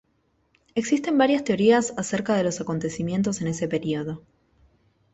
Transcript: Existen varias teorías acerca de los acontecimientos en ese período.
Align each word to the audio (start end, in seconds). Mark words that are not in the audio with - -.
Existen 0.73 1.19
varias 1.19 1.43
teorías 1.43 1.93
acerca 1.95 2.33
de 2.33 2.43
los 2.43 2.59
acontecimientos 2.59 3.39
en 3.41 3.49
ese 3.49 3.67
período. 3.67 4.23